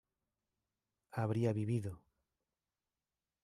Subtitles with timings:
[1.11, 2.01] habría vivido